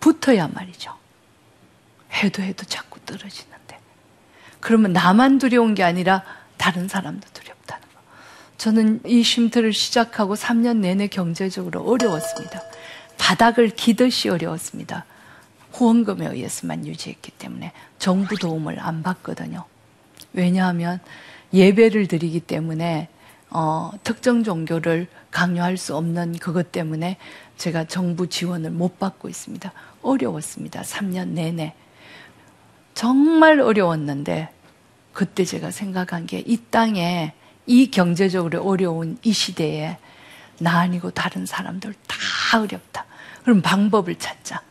붙어야 0.00 0.48
말이죠. 0.48 0.94
해도 2.12 2.42
해도 2.42 2.64
자꾸 2.64 3.00
떨어지는데. 3.00 3.78
그러면 4.60 4.92
나만 4.92 5.38
두려운 5.38 5.74
게 5.74 5.82
아니라 5.82 6.22
다른 6.56 6.88
사람도 6.88 7.26
두렵다는 7.32 7.82
거. 7.82 8.00
저는 8.56 9.00
이 9.06 9.22
쉼터를 9.22 9.72
시작하고 9.72 10.34
3년 10.34 10.78
내내 10.78 11.08
경제적으로 11.08 11.82
어려웠습니다. 11.82 12.62
바닥을 13.18 13.70
기듯이 13.70 14.28
어려웠습니다. 14.28 15.04
후원금에 15.72 16.26
의해서만 16.26 16.86
유지했기 16.86 17.32
때문에 17.32 17.72
정부 17.98 18.36
도움을 18.36 18.78
안 18.80 19.02
받거든요. 19.02 19.64
왜냐하면 20.32 21.00
예배를 21.52 22.06
드리기 22.06 22.40
때문에 22.40 23.08
어, 23.50 23.92
특정 24.02 24.44
종교를 24.44 25.08
강요할 25.38 25.76
수 25.76 25.96
없는 25.96 26.38
그것 26.38 26.70
때문에 26.70 27.16
제가 27.56 27.84
정부 27.86 28.28
지원을 28.28 28.70
못 28.70 29.00
받고 29.00 29.28
있습니다. 29.28 29.72
어려웠습니다. 30.00 30.82
3년 30.82 31.30
내내. 31.30 31.74
정말 32.94 33.58
어려웠는데 33.60 34.48
그때 35.12 35.44
제가 35.44 35.72
생각한 35.72 36.26
게 36.26 36.44
이 36.46 36.56
땅에 36.70 37.34
이 37.66 37.90
경제적으로 37.90 38.62
어려운 38.62 39.18
이 39.24 39.32
시대에 39.32 39.98
나 40.60 40.78
아니고 40.78 41.10
다른 41.10 41.46
사람들 41.46 41.94
다 42.06 42.60
어렵다. 42.60 43.04
그럼 43.42 43.60
방법을 43.60 44.14
찾자. 44.14 44.62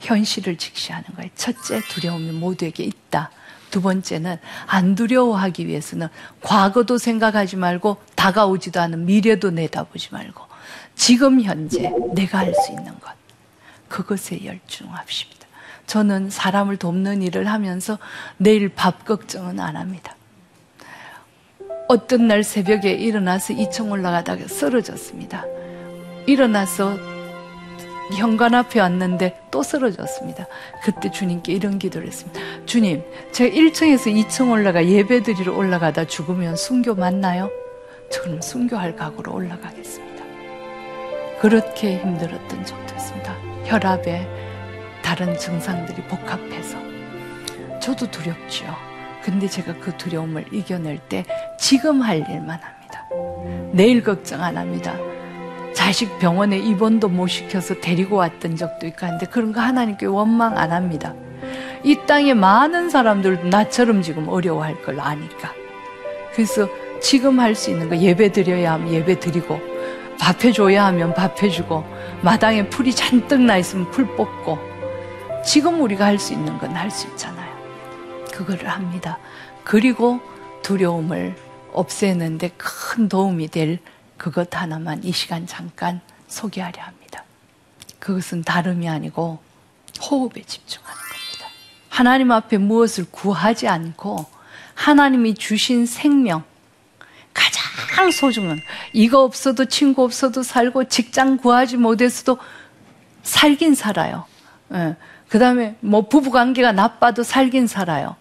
현실을 0.00 0.56
직시하는 0.56 1.04
거예요. 1.16 1.30
첫째, 1.36 1.82
두려움이 1.82 2.32
모두에게 2.32 2.82
있다. 2.82 3.30
두 3.70 3.80
번째는 3.82 4.36
안 4.66 4.94
두려워하기 4.94 5.66
위해서는 5.66 6.08
과거도 6.40 6.98
생각하지 6.98 7.56
말고 7.56 7.98
다가오지도 8.14 8.80
않은 8.80 9.06
미래도 9.06 9.50
내다보지 9.50 10.08
말고 10.12 10.44
지금 10.94 11.40
현재 11.40 11.92
내가 12.14 12.38
할 12.38 12.52
수 12.54 12.72
있는 12.72 12.98
것. 13.00 13.12
그것에 13.88 14.44
열중합시다. 14.44 15.46
저는 15.86 16.28
사람을 16.28 16.76
돕는 16.76 17.22
일을 17.22 17.48
하면서 17.48 17.98
내일 18.36 18.68
밥 18.68 19.04
걱정은 19.06 19.58
안 19.60 19.76
합니다. 19.76 20.14
어떤 21.88 22.28
날 22.28 22.44
새벽에 22.44 22.92
일어나서 22.92 23.54
2층 23.54 23.90
올라가다가 23.90 24.46
쓰러졌습니다. 24.46 25.44
일어나서 26.26 26.98
현관 28.14 28.54
앞에 28.54 28.80
왔는데 28.80 29.38
또 29.50 29.62
쓰러졌습니다. 29.62 30.46
그때 30.84 31.10
주님께 31.10 31.52
이런 31.52 31.78
기도를 31.78 32.06
했습니다. 32.06 32.40
주님, 32.66 33.02
제가 33.32 33.54
1층에서 33.54 34.14
2층 34.26 34.50
올라가 34.50 34.84
예배 34.84 35.22
드리러 35.22 35.54
올라가다 35.54 36.06
죽으면 36.06 36.56
순교 36.56 36.94
맞나요? 36.94 37.50
저는 38.10 38.40
순교할 38.40 38.96
각오로 38.96 39.34
올라가겠습니다. 39.34 40.24
그렇게 41.40 41.98
힘들었던 41.98 42.64
적도 42.64 42.94
있습니다. 42.94 43.32
혈압에 43.64 44.26
다른 45.02 45.36
증상들이 45.36 46.02
복합해서. 46.02 46.78
저도 47.80 48.10
두렵죠. 48.10 48.66
근데 49.22 49.46
제가 49.46 49.74
그 49.80 49.96
두려움을 49.96 50.46
이겨낼 50.52 50.98
때 50.98 51.24
지금 51.58 52.00
할 52.02 52.18
일만 52.18 52.58
합니다. 52.60 53.08
내일 53.72 54.02
걱정 54.02 54.42
안 54.42 54.56
합니다. 54.56 54.96
자식 55.88 56.18
병원에 56.18 56.58
입원도 56.58 57.08
못 57.08 57.28
시켜서 57.28 57.74
데리고 57.80 58.16
왔던 58.16 58.56
적도 58.56 58.86
있고 58.86 59.06
한데 59.06 59.24
그런 59.24 59.54
거 59.54 59.62
하나님께 59.62 60.04
원망 60.04 60.58
안 60.58 60.70
합니다. 60.70 61.14
이 61.82 61.96
땅에 62.06 62.34
많은 62.34 62.90
사람들도 62.90 63.48
나처럼 63.48 64.02
지금 64.02 64.28
어려워할 64.28 64.82
걸 64.82 65.00
아니까. 65.00 65.54
그래서 66.34 66.68
지금 67.00 67.40
할 67.40 67.54
수 67.54 67.70
있는 67.70 67.88
거 67.88 67.96
예배 67.96 68.32
드려야 68.32 68.74
하면 68.74 68.92
예배 68.92 69.18
드리고 69.18 69.58
밥 70.20 70.44
해줘야 70.44 70.84
하면 70.88 71.14
밥 71.14 71.42
해주고 71.42 71.82
마당에 72.20 72.68
풀이 72.68 72.92
잔뜩 72.94 73.40
나 73.40 73.56
있으면 73.56 73.90
풀 73.90 74.04
뽑고 74.14 74.58
지금 75.42 75.80
우리가 75.80 76.04
할 76.04 76.18
수 76.18 76.34
있는 76.34 76.58
건 76.58 76.76
할 76.76 76.90
수 76.90 77.06
있잖아요. 77.08 77.50
그거를 78.34 78.68
합니다. 78.68 79.18
그리고 79.64 80.20
두려움을 80.60 81.34
없애는데 81.72 82.50
큰 82.58 83.08
도움이 83.08 83.48
될 83.48 83.78
그것 84.18 84.54
하나만 84.54 85.02
이 85.04 85.12
시간 85.12 85.46
잠깐 85.46 86.00
소개하려 86.26 86.82
합니다. 86.82 87.24
그것은 87.98 88.42
다름이 88.42 88.88
아니고 88.88 89.38
호흡에 90.02 90.42
집중하는 90.42 90.94
겁니다. 90.96 91.46
하나님 91.88 92.30
앞에 92.30 92.58
무엇을 92.58 93.06
구하지 93.10 93.68
않고 93.68 94.26
하나님이 94.74 95.34
주신 95.34 95.86
생명, 95.86 96.44
가장 97.32 98.10
소중한, 98.10 98.60
이거 98.92 99.22
없어도 99.22 99.64
친구 99.64 100.04
없어도 100.04 100.42
살고 100.42 100.84
직장 100.88 101.36
구하지 101.36 101.76
못해서도 101.78 102.38
살긴 103.22 103.74
살아요. 103.74 104.24
예. 104.72 104.96
그 105.28 105.38
다음에 105.38 105.76
뭐 105.80 106.08
부부 106.08 106.30
관계가 106.30 106.72
나빠도 106.72 107.22
살긴 107.22 107.66
살아요. 107.66 108.16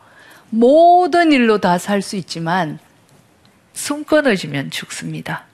모든 0.50 1.32
일로 1.32 1.60
다 1.60 1.78
살 1.78 2.02
수 2.02 2.16
있지만 2.16 2.80
숨 3.74 4.04
끊어지면 4.04 4.72
죽습니다. 4.72 5.46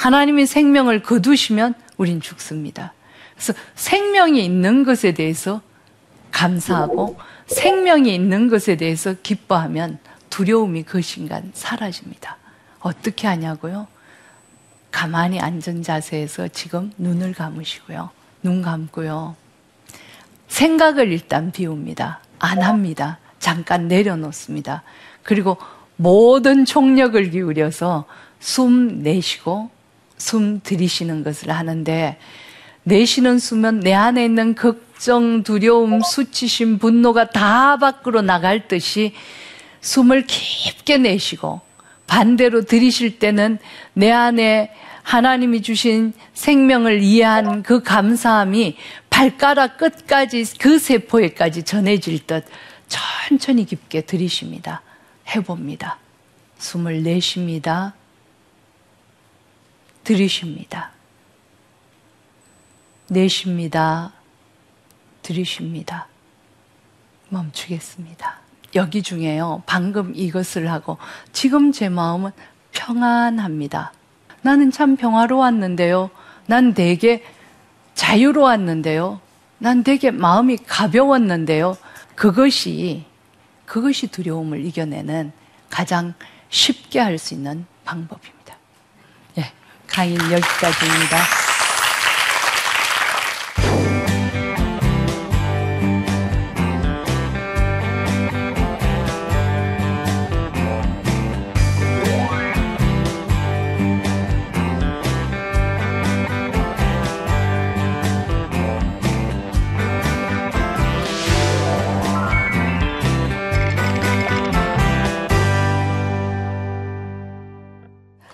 하나님이 0.00 0.46
생명을 0.46 1.02
거두시면 1.02 1.74
우린 1.98 2.22
죽습니다. 2.22 2.94
그래서 3.34 3.52
생명이 3.74 4.42
있는 4.42 4.82
것에 4.82 5.12
대해서 5.12 5.60
감사하고 6.30 7.18
생명이 7.46 8.14
있는 8.14 8.48
것에 8.48 8.76
대해서 8.76 9.14
기뻐하면 9.22 9.98
두려움이 10.30 10.84
그 10.84 11.02
순간 11.02 11.50
사라집니다. 11.52 12.38
어떻게 12.80 13.26
하냐고요? 13.26 13.88
가만히 14.90 15.38
앉은 15.38 15.82
자세에서 15.82 16.48
지금 16.48 16.90
눈을 16.96 17.34
감으시고요. 17.34 18.08
눈 18.42 18.62
감고요. 18.62 19.36
생각을 20.48 21.12
일단 21.12 21.52
비웁니다. 21.52 22.20
안 22.38 22.62
합니다. 22.62 23.18
잠깐 23.38 23.86
내려놓습니다. 23.86 24.82
그리고 25.22 25.58
모든 25.96 26.64
총력을 26.64 27.30
기울여서 27.32 28.06
숨 28.38 29.02
내쉬고 29.02 29.78
숨 30.20 30.60
들이쉬는 30.62 31.24
것을 31.24 31.50
하는데 31.50 32.18
내쉬는 32.84 33.38
숨은 33.38 33.80
내 33.80 33.94
안에 33.94 34.24
있는 34.24 34.54
걱정, 34.54 35.42
두려움, 35.42 36.00
수치심, 36.02 36.78
분노가 36.78 37.30
다 37.30 37.76
밖으로 37.78 38.22
나갈 38.22 38.68
듯이 38.68 39.14
숨을 39.80 40.26
깊게 40.26 40.98
내쉬고 40.98 41.60
반대로 42.06 42.62
들이쉴 42.64 43.18
때는 43.18 43.58
내 43.94 44.10
안에 44.10 44.72
하나님이 45.02 45.62
주신 45.62 46.12
생명을 46.34 47.02
이해한 47.02 47.62
그 47.62 47.82
감사함이 47.82 48.76
발가락 49.08 49.78
끝까지 49.78 50.44
그 50.58 50.78
세포에까지 50.78 51.62
전해질 51.62 52.26
듯 52.26 52.44
천천히 52.88 53.64
깊게 53.64 54.02
들이쉽니다. 54.02 54.82
해봅니다. 55.34 55.98
숨을 56.58 57.02
내쉽니다. 57.02 57.94
들이쉽니다. 60.10 60.90
내쉽니다. 63.06 64.12
들이쉽니다. 65.22 66.08
멈추겠습니다. 67.28 68.40
여기 68.74 69.04
중에요. 69.04 69.62
방금 69.66 70.12
이것을 70.16 70.68
하고 70.68 70.98
지금 71.32 71.70
제 71.70 71.88
마음은 71.88 72.32
평안합니다. 72.72 73.92
나는 74.42 74.72
참 74.72 74.96
평화로웠는데요. 74.96 76.10
난 76.46 76.74
되게 76.74 77.22
자유로웠는데요. 77.94 79.20
난 79.58 79.84
되게 79.84 80.10
마음이 80.10 80.56
가벼웠는데요. 80.66 81.76
그것이 82.16 83.04
그것이 83.64 84.08
두려움을 84.08 84.64
이겨내는 84.66 85.30
가장 85.68 86.14
쉽게 86.48 86.98
할 86.98 87.16
수 87.16 87.34
있는 87.34 87.64
방법입니다. 87.84 88.39
예, 89.90 89.94
강의 89.94 90.14
여기까지입니다. 90.14 91.49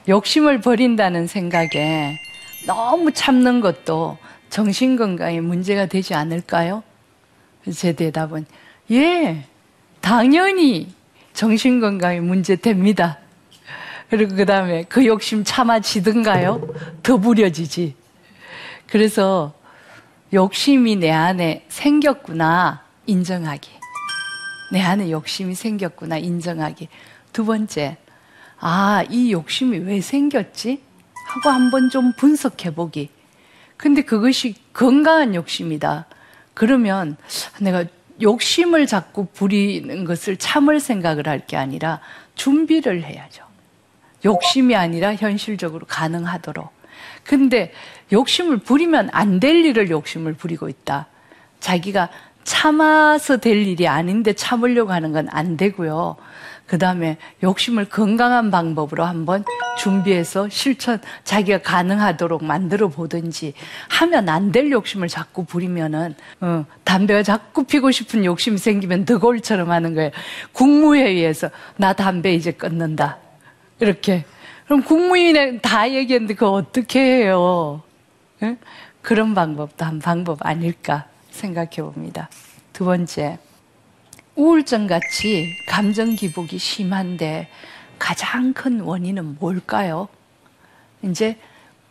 욕심을 0.08 0.60
버린다는 0.60 1.26
생각에 1.26 2.18
너무 2.66 3.12
참는 3.12 3.60
것도 3.60 4.18
정신 4.50 4.96
건강에 4.96 5.40
문제가 5.40 5.86
되지 5.86 6.14
않을까요? 6.14 6.82
제 7.74 7.92
대답은, 7.92 8.46
예, 8.92 9.44
당연히 10.00 10.94
정신 11.32 11.80
건강에 11.80 12.20
문제 12.20 12.54
됩니다. 12.54 13.18
그리고 14.08 14.36
그 14.36 14.46
다음에 14.46 14.84
그 14.84 15.04
욕심 15.04 15.42
참아지든가요? 15.42 16.62
더 17.02 17.16
부려지지. 17.18 17.96
그래서 18.86 19.52
욕심이 20.32 20.94
내 20.94 21.10
안에 21.10 21.64
생겼구나, 21.68 22.84
인정하기. 23.06 23.70
내 24.72 24.80
안에 24.80 25.10
욕심이 25.10 25.56
생겼구나, 25.56 26.18
인정하기. 26.18 26.88
두 27.32 27.44
번째, 27.44 27.96
아, 28.58 29.04
이 29.10 29.32
욕심이 29.32 29.78
왜 29.78 30.00
생겼지? 30.00 30.80
하고 31.28 31.50
한번 31.50 31.90
좀 31.90 32.12
분석해 32.16 32.74
보기. 32.74 33.10
근데 33.76 34.02
그것이 34.02 34.54
건강한 34.72 35.34
욕심이다. 35.34 36.06
그러면 36.54 37.16
내가 37.60 37.84
욕심을 38.22 38.86
자꾸 38.86 39.26
부리는 39.26 40.04
것을 40.04 40.36
참을 40.38 40.80
생각을 40.80 41.28
할 41.28 41.46
게 41.46 41.56
아니라 41.56 42.00
준비를 42.34 43.04
해야죠. 43.04 43.44
욕심이 44.24 44.74
아니라 44.74 45.14
현실적으로 45.14 45.84
가능하도록. 45.86 46.70
근데 47.24 47.72
욕심을 48.12 48.58
부리면 48.58 49.10
안 49.12 49.38
될 49.40 49.64
일을 49.64 49.90
욕심을 49.90 50.32
부리고 50.34 50.68
있다. 50.70 51.08
자기가 51.60 52.08
참아서 52.44 53.36
될 53.38 53.66
일이 53.66 53.86
아닌데 53.88 54.32
참으려고 54.32 54.92
하는 54.92 55.12
건 55.12 55.28
안 55.30 55.56
되고요. 55.58 56.16
그 56.66 56.78
다음에 56.78 57.16
욕심을 57.42 57.88
건강한 57.88 58.50
방법으로 58.50 59.04
한번 59.04 59.44
준비해서 59.78 60.48
실천, 60.48 61.00
자기가 61.24 61.58
가능하도록 61.58 62.44
만들어 62.44 62.88
보든지 62.88 63.54
하면 63.88 64.28
안 64.28 64.50
될 64.52 64.70
욕심을 64.70 65.08
자꾸 65.08 65.44
부리면은, 65.44 66.14
어, 66.40 66.64
담배가 66.84 67.22
자꾸 67.22 67.64
피고 67.64 67.90
싶은 67.90 68.24
욕심이 68.24 68.58
생기면 68.58 69.04
드골처럼 69.04 69.70
하는 69.70 69.94
거예요. 69.94 70.10
국무회의에서 70.52 71.50
나 71.76 71.92
담배 71.92 72.32
이제 72.34 72.52
끊는다. 72.52 73.18
이렇게. 73.80 74.24
그럼 74.64 74.82
국무위원회 74.82 75.58
다 75.60 75.90
얘기했는데 75.90 76.34
그거 76.34 76.52
어떻게 76.52 77.00
해요? 77.00 77.82
예? 78.42 78.56
그런 79.02 79.34
방법도 79.34 79.84
한 79.84 80.00
방법 80.00 80.44
아닐까 80.44 81.06
생각해 81.30 81.76
봅니다. 81.76 82.28
두 82.72 82.84
번째. 82.84 83.38
우울증 84.36 84.86
같이 84.86 85.56
감정 85.66 86.14
기복이 86.14 86.58
심한데 86.58 87.48
가장 87.98 88.52
큰 88.52 88.80
원인은 88.80 89.36
뭘까요? 89.40 90.08
이제 91.02 91.38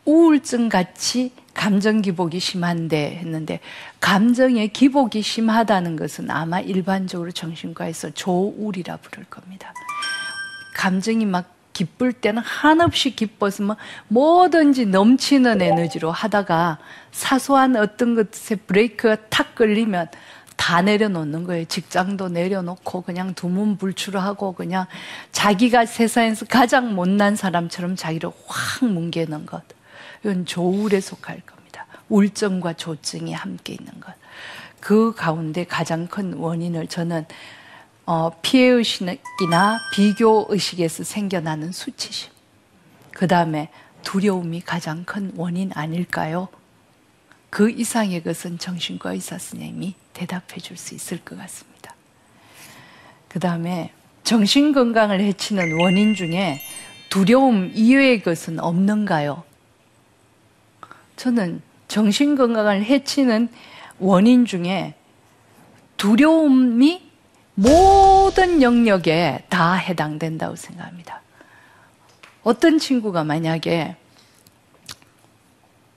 우울증 0.06 0.70
같이 0.70 1.34
감정 1.56 2.02
기복이 2.02 2.40
심한데 2.40 3.18
했는데 3.18 3.60
감정의 4.00 4.68
기복이 4.68 5.24
심하다는 5.24 5.96
것은 5.96 6.30
아마 6.30 6.60
일반적으로 6.60 7.32
정신과에서 7.32 8.12
조울이라 8.12 8.98
부를 8.98 9.26
겁니다. 9.26 9.74
감정이 10.76 11.26
막 11.26 11.56
기쁠 11.74 12.14
때는 12.14 12.42
한없이 12.42 13.16
기뻤으면 13.16 13.76
뭐든지 14.08 14.86
넘치는 14.86 15.62
에너지로 15.62 16.12
하다가 16.12 16.78
사소한 17.12 17.76
어떤 17.76 18.16
것에 18.16 18.56
브레이크가 18.56 19.18
탁 19.30 19.56
걸리면 19.56 20.08
다 20.56 20.82
내려놓는 20.82 21.44
거예요. 21.44 21.65
직장도 21.65 22.30
내려놓고 22.30 23.02
그냥 23.02 23.34
두문불출하고 23.34 24.54
그냥 24.54 24.86
자기가 25.32 25.86
세상에서 25.86 26.46
가장 26.46 26.96
못난 26.96 27.36
사람처럼 27.36 27.96
자기를 27.96 28.32
확 28.48 28.86
뭉개는 28.86 29.46
것. 29.46 29.63
이건 30.24 30.46
조울에 30.46 31.00
속할 31.02 31.41
겁니다. 31.41 31.86
우울증과 32.10 32.74
조증이 32.74 33.34
함께 33.34 33.74
있는 33.74 34.00
것. 34.00 34.13
그 34.80 35.13
가운데 35.15 35.65
가장 35.65 36.08
큰 36.08 36.34
원인을 36.34 36.88
저는 36.88 37.26
어, 38.06 38.30
피해의식이나 38.41 39.80
비교의식에서 39.94 41.04
생겨나는 41.04 41.72
수치심. 41.72 42.32
그 43.12 43.28
다음에 43.28 43.70
두려움이 44.04 44.62
가장 44.62 45.04
큰 45.04 45.32
원인 45.36 45.72
아닐까요? 45.74 46.48
그 47.56 47.70
이상의 47.70 48.22
것은 48.22 48.58
정신과 48.58 49.13
의사 49.13 49.38
선생님이 49.38 49.96
대답해 50.12 50.60
줄 50.60 50.76
수 50.76 50.94
있을 50.94 51.20
것 51.20 51.38
같습니다. 51.38 51.96
그 53.30 53.39
다음에 53.39 53.94
정신 54.26 54.74
건강을 54.74 55.22
해치는 55.22 55.80
원인 55.80 56.15
중에 56.15 56.60
두려움 57.10 57.72
이외의 57.74 58.24
것은 58.24 58.60
없는가요? 58.60 59.46
저는 61.15 61.62
정신 61.88 62.36
건강을 62.36 62.84
해치는 62.84 63.48
원인 64.00 64.44
중에 64.44 64.96
두려움이 65.96 67.10
모든 67.54 68.62
영역에 68.62 69.46
다 69.48 69.76
해당된다고 69.76 70.58
생각합니다. 70.58 71.22
어떤 72.44 72.80
친구가 72.80 73.24
만약에 73.24 73.96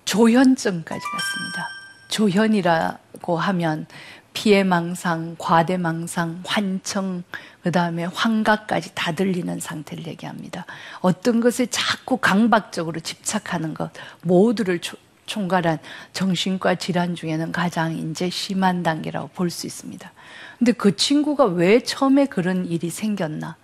조현증까지 0.09 1.05
갔습니다. 1.05 1.68
조현이라고 2.09 3.37
하면 3.37 3.87
피해망상, 4.33 5.37
과대망상, 5.38 6.44
환청, 6.47 7.25
그 7.62 7.71
다음에 7.71 8.05
환각까지 8.05 8.92
다 8.94 9.12
들리는 9.12 9.61
상태를 9.61 10.07
얘기합니다. 10.07 10.64
어떤 11.01 11.40
것에 11.40 11.66
자꾸 11.66 12.16
강박적으로 12.16 13.01
집착하는 13.01 13.75
것, 13.75 13.90
모두를 14.23 14.81
총괄한 15.27 15.79
정신과 16.14 16.77
질환 16.77 17.14
중에는 17.14 17.53
가장 17.53 17.94
이제 17.99 18.31
심한 18.31 18.83
단계라고 18.83 19.29
볼 19.35 19.51
수 19.51 19.66
있습니다. 19.66 20.11
근데 20.59 20.73
그 20.73 20.97
친구가 20.97 21.44
왜 21.44 21.81
처음에 21.81 22.25
그런 22.25 22.64
일이 22.64 22.88
생겼나? 22.88 23.57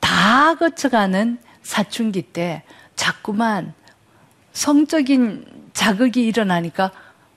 다 0.00 0.54
거쳐가는 0.54 1.38
사춘기 1.62 2.22
때 2.22 2.62
자꾸만 2.96 3.74
성적인 4.58 5.44
자극이 5.72 6.26
일어나니까 6.26 6.90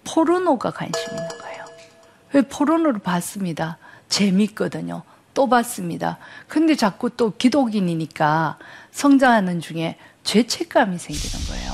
포르노가 0.03 0.71
관심 0.71 1.11
있는 1.11 1.27
거예요. 1.27 1.65
왜 2.33 2.41
포르노를 2.41 2.99
봤습니다. 2.99 3.77
재밌거든요. 4.09 5.03
또 5.35 5.47
봤습니다. 5.47 6.17
근데 6.47 6.75
자꾸 6.75 7.11
또 7.11 7.37
기독인이니까 7.37 8.57
성장하는 8.89 9.61
중에 9.61 9.97
죄책감이 10.23 10.97
생기는 10.97 11.45
거예요. 11.45 11.71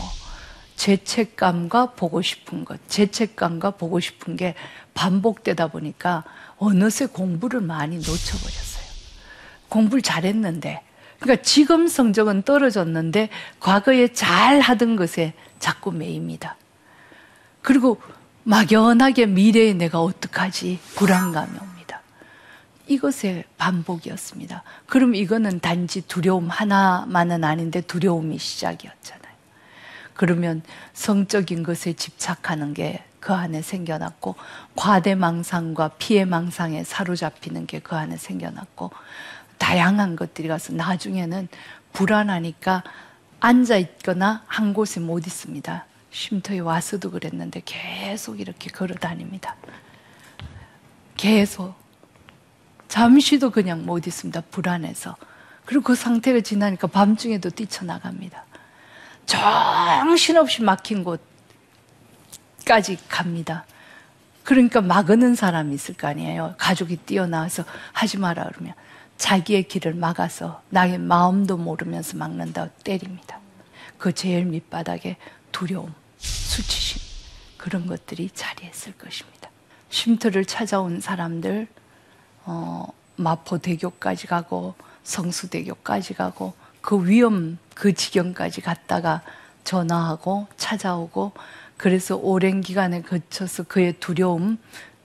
죄책감과 0.75 1.93
보고 1.93 2.21
싶은 2.21 2.65
것, 2.65 2.81
죄책감과 2.89 3.71
보고 3.71 4.01
싶은 4.01 4.35
게 4.35 4.53
반복되다 4.95 5.67
보니까 5.67 6.25
어느새 6.57 7.05
공부를 7.05 7.61
많이 7.61 7.95
놓쳐버렸어요. 7.95 8.85
공부를 9.69 10.01
잘했는데, 10.01 10.81
그러니까 11.19 11.41
지금 11.43 11.87
성적은 11.87 12.43
떨어졌는데 12.43 13.29
과거에 13.59 14.09
잘 14.09 14.59
하던 14.59 14.95
것에 14.95 15.33
자꾸 15.59 15.91
매입니다. 15.91 16.55
그리고 17.61 18.01
막연하게 18.43 19.25
미래에 19.25 19.73
내가 19.73 20.01
어떡하지 20.01 20.79
불안감이 20.95 21.57
옵니다. 21.59 22.01
이것의 22.87 23.43
반복이었습니다. 23.57 24.63
그럼 24.85 25.15
이거는 25.15 25.59
단지 25.59 26.01
두려움 26.01 26.47
하나만은 26.49 27.43
아닌데 27.43 27.81
두려움이 27.81 28.37
시작이었잖아요. 28.37 29.27
그러면 30.13 30.61
성적인 30.93 31.63
것에 31.63 31.93
집착하는 31.93 32.73
게 32.73 33.07
그 33.27 33.33
안에 33.33 33.61
생겨났고 33.61 34.35
과대망상과 34.77 35.89
피해망상에 35.99 36.85
사로잡히는 36.85 37.65
게 37.65 37.79
그 37.79 37.95
안에 37.95 38.15
생겨났고 38.17 38.91
다양한 39.57 40.15
것들이 40.15 40.47
가서 40.47 40.73
나중에는 40.73 41.47
불안하니까 41.93 42.83
앉아 43.39 43.77
있거나 43.77 44.43
한 44.47 44.73
곳에 44.73 44.99
못 44.99 45.25
있습니다. 45.27 45.85
쉼터에 46.11 46.59
와서도 46.59 47.11
그랬는데 47.11 47.61
계속 47.65 48.39
이렇게 48.39 48.69
걸어 48.69 48.95
다닙니다. 48.95 49.55
계속. 51.15 51.75
잠시도 52.87 53.51
그냥 53.51 53.85
못 53.85 54.07
있습니다. 54.07 54.41
불안해서. 54.49 55.15
그리고 55.65 55.83
그 55.83 55.95
상태가 55.95 56.39
지나니까 56.39 56.87
밤중에도 56.87 57.49
뛰쳐나갑니다. 57.49 58.45
정신없이 59.25 60.63
막힌 60.63 61.03
곳까지 62.63 62.97
갑니다. 63.09 63.65
그러니까 64.43 64.79
막는 64.79 65.35
사람이 65.35 65.75
있을 65.75 65.95
거 65.95 66.07
아니에요. 66.07 66.55
가족이 66.57 66.95
뛰어나와서 66.97 67.65
하지 67.91 68.17
마라 68.17 68.45
그러면 68.45 68.73
자기의 69.17 69.63
길을 69.67 69.95
막아서 69.95 70.61
나의 70.69 70.99
마음도 70.99 71.57
모르면서 71.57 72.17
막는다 72.17 72.69
때립니다. 72.83 73.39
그 73.97 74.13
제일 74.13 74.45
밑바닥에 74.45 75.17
두려움, 75.51 75.93
수치심 76.17 77.01
그런 77.57 77.87
것들이 77.87 78.29
자리했을 78.33 78.93
것입니다. 78.93 79.49
쉼터를 79.89 80.45
찾아온 80.45 81.01
사람들 81.01 81.67
어, 82.45 82.87
마포대교까지 83.15 84.27
가고 84.27 84.75
성수대교까지 85.03 86.13
가고 86.13 86.53
그 86.81 87.07
위험 87.07 87.57
그 87.73 87.93
지경까지 87.93 88.61
갔다가 88.61 89.21
전화하고 89.63 90.47
찾아오고 90.57 91.33
그래서 91.75 92.15
오랜 92.15 92.61
기간에 92.61 93.01
거쳐서 93.01 93.63
그의 93.63 93.93
두려움 93.99 94.57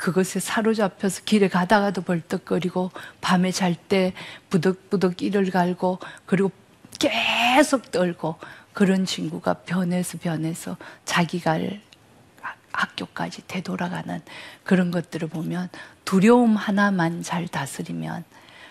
그것에 0.03 0.41
사로잡혀서 0.41 1.23
길에 1.23 1.47
가다가도 1.47 2.03
벌떡거리고 2.03 2.91
밤에 3.21 3.53
잘 3.53 3.77
때 3.77 4.15
부득부득 4.51 5.23
이를 5.23 5.49
갈고 5.53 6.01
그리고 6.27 6.51
계속 6.99 7.93
떨고 7.93 8.37
그런 8.73 9.05
친구가 9.05 9.55
변해서 9.63 10.19
변해서 10.19 10.77
자기가 11.05 11.61
학교까지 12.73 13.47
되돌아가는 13.47 14.21
그런 14.65 14.91
것들을 14.91 15.29
보면 15.29 15.69
두려움 16.05 16.57
하나만 16.57 17.23
잘 17.23 17.47
다스리면 17.47 18.25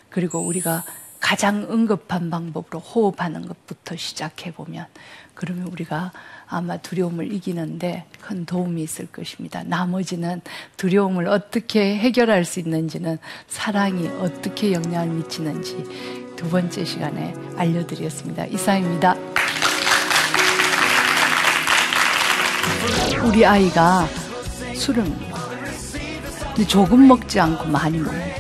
그리고 0.09 0.39
우리가 0.39 0.83
가장 1.21 1.63
응급한 1.71 2.29
방법으로 2.29 2.79
호흡하는 2.79 3.47
것부터 3.47 3.95
시작해 3.95 4.51
보면 4.51 4.85
그러면 5.33 5.67
우리가 5.67 6.11
아마 6.51 6.75
두려움을 6.77 7.31
이기는데 7.31 8.03
큰 8.19 8.45
도움이 8.45 8.83
있을 8.83 9.07
것입니다. 9.07 9.63
나머지는 9.63 10.41
두려움을 10.75 11.27
어떻게 11.27 11.95
해결할 11.95 12.43
수 12.43 12.59
있는지는 12.59 13.17
사랑이 13.47 14.09
어떻게 14.19 14.73
영향을 14.73 15.15
미치는지 15.15 15.81
두 16.35 16.49
번째 16.49 16.83
시간에 16.83 17.33
알려드렸습니다. 17.55 18.45
이상입니다. 18.47 19.15
우리 23.23 23.45
아이가 23.45 24.05
술을 24.75 25.03
먹어요. 25.03 25.31
조금 26.67 27.07
먹지 27.07 27.39
않고 27.39 27.65
많이 27.69 27.97
먹어요. 27.97 28.31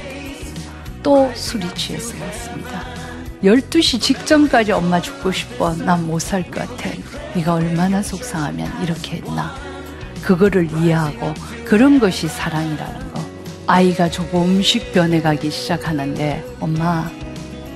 또 1.01 1.31
술이 1.33 1.73
취해서 1.75 2.13
먹습니다. 2.17 2.83
12시 3.41 4.01
직전까지 4.01 4.73
엄마 4.73 4.99
죽고 5.01 5.31
싶어. 5.31 5.73
난 5.75 6.01
못 6.05 6.19
살 6.21 6.43
것 6.43 6.67
같아. 6.67 6.89
네가 7.35 7.55
얼마나 7.55 8.01
속상하면 8.01 8.83
이렇게 8.83 9.17
했나. 9.17 9.55
그거를 10.21 10.69
이해하고 10.71 11.33
그런 11.65 11.99
것이 11.99 12.27
사랑이라는 12.27 13.13
거. 13.13 13.21
아이가 13.67 14.09
조금씩 14.09 14.91
변해가기 14.91 15.49
시작하는데 15.49 16.43
엄마 16.59 17.09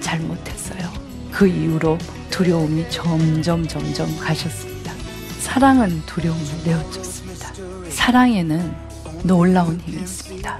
잘못했어요. 0.01 0.91
그 1.31 1.47
이후로 1.47 1.97
두려움이 2.29 2.89
점점 2.89 3.65
점점 3.67 4.17
가셨습니다. 4.19 4.91
사랑은 5.39 6.01
두려움을 6.05 6.45
내어줬습니다. 6.65 7.53
사랑에는 7.89 8.75
놀라운 9.23 9.79
힘이 9.85 10.01
있습니다. 10.01 10.59